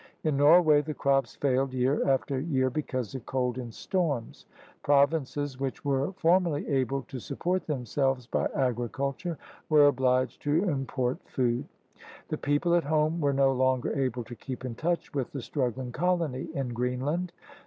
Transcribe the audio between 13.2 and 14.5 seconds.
were no longer able to